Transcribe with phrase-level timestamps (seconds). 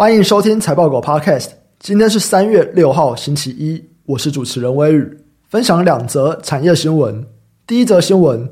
[0.00, 1.48] 欢迎收听财报狗 Podcast。
[1.78, 5.18] 今天是三月六号，星期一，我是主持人威宇，
[5.50, 7.22] 分享两则产业新闻。
[7.66, 8.48] 第一则新闻，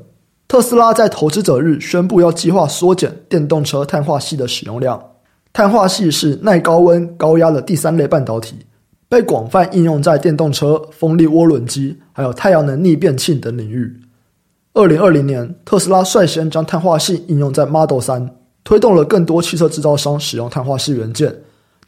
[0.47, 5.03] 特斯拉在投资者日宣布要计划缩减电动车碳化矽的使用量。
[5.51, 8.55] 碳化矽是耐高温、高压的第三类半导体，
[9.09, 13.91] 被广泛应用在电动车、风力涡轮机，还有太阳能逆变器等领域。
[14.75, 18.29] 二零二零年，特斯拉率先将碳化矽应用在 Model 3。
[18.69, 21.35] 推动了更多汽车制造商使用碳化矽元件，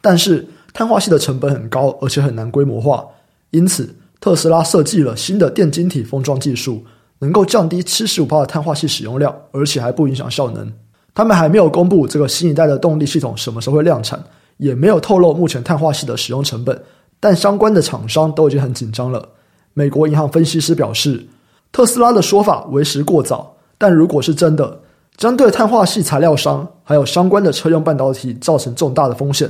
[0.00, 0.44] 但是
[0.74, 3.06] 碳化矽的成本很高，而且很难规模化。
[3.50, 6.84] 因此，特斯拉设计了新的电晶体封装技术，
[7.20, 10.72] 能够降低七十五帕的碳化矽使用量，而且还不影响效能。
[11.14, 14.20] 他们还没有公布这个新一代的动力系统什么时候会量产，
[14.56, 16.82] 也没有透露目前碳化矽的使用成本。
[17.20, 19.28] 但相关的厂商都已经很紧张了。
[19.72, 21.28] 美国银行分析师表示，
[21.70, 24.80] 特斯拉的说法为时过早，但如果是真的，
[25.16, 29.48] 将对碳化系材料商还有相关的车用半导体造成重大的风险，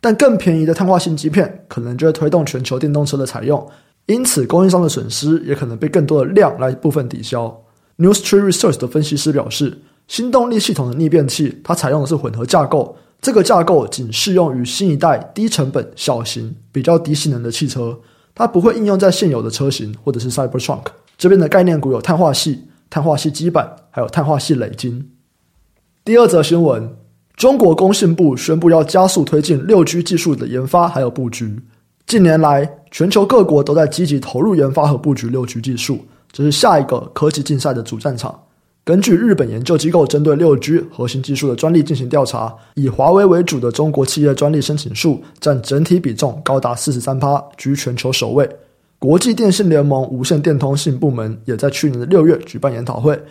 [0.00, 3.66] 但更便宜的碳化矽晶片可能就会推动全球电动车的采用，
[4.06, 7.54] 因此供应商的损失也可能被更多的量来部分抵消。
[7.96, 17.98] New Street Research 的分析师表示，新动力系统的逆变器它采用的是混合架构，这个架构仅适用于新一代低成本、小型、比较低性能的汽车，
[18.34, 20.84] 它不会应用在现有的车型或者是 Cybertruck。
[21.18, 22.64] 这边的概念股有碳化系。
[22.90, 25.10] 碳化矽基板，还有碳化矽磊晶。
[26.04, 26.94] 第二则新闻：
[27.36, 31.60] 中国工信部宣布要加速推进六 G 技术的研发还有布局。
[32.06, 38.38] 近年来，全球各国都在积极投入研发和布局六 G 技术，这是下一个科技竞赛的主战场。
[38.84, 48.46] 根据日本研究机构针对六 G 核心技术的专利进行调查，以华为为主的中国企业专利申请数占整体比重高达四十三趴，居全球首位。
[49.04, 53.22] 国际电信联盟无线电通信部门也在去年的六月举办研讨会，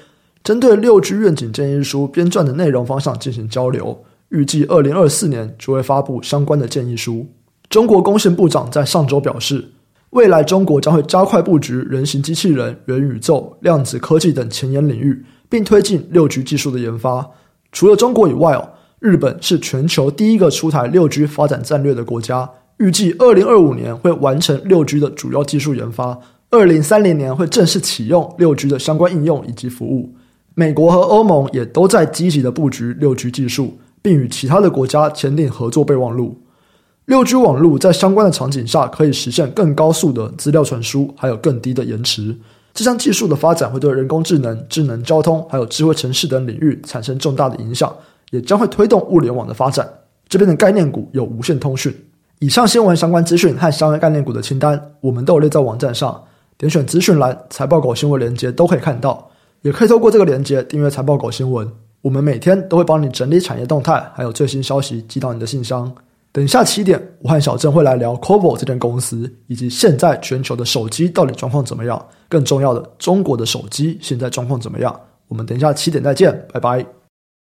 [0.44, 7.26] 针对六 G 愿景建议书编撰的内容方向进行交流，预计二零二四年就会发布相关的建议书。
[7.72, 9.68] 中国工信部长在上周表示，
[10.12, 17.28] 未来中国将会加快布局人形机器人、元宇宙、量子科技等前沿领域，并推进六 G 技术的研发。
[17.72, 18.70] 除了中国以外哦，
[19.00, 22.48] 日本是全球第一个出台六 G 发展战略的国家。
[22.84, 30.14] 预计二零二五年会完成六 G 的主要技术研发，二零三零年会正式启用六 G 的相关应用以及服务。
[30.54, 36.38] 美国和欧盟也都在积极的布局六 G 技术，并与其他的国家签订合作备忘录。
[37.06, 42.36] 六 G 网络在相关的场景下可以实现更高速的资料传输，还有更低的延迟。
[42.74, 47.96] 这项技术的发展会对人工智能、智能交通还有智慧城市等领域产生重大的影响，
[48.32, 49.88] 也将会推动物联网的发展。
[50.28, 51.96] 这边的概念股有无线通讯。
[52.44, 56.22] 以上新闻相关资讯和相关概念股的清单，我们都有列在网站上，
[56.58, 59.32] 点选资讯栏财报狗新闻连接都可以看到，
[59.62, 61.66] 也可以透过这个连接订阅财报狗新闻。
[62.02, 65.90] 我们每天都会帮你整理产业动态，还有最新消息寄到你的信箱。
[66.34, 72.06] 等一下七点，我和小郑会来聊 Qorvo 这间公司，以及现在全球的手机到底状况怎么样？
[72.28, 74.94] 更重要的，中国的手机现在状况怎么样？
[75.30, 77.03] 我们等一下七点再见，拜拜。